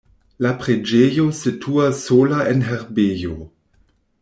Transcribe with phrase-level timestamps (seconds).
[0.45, 3.39] La preĝejo situas sola en herbejo.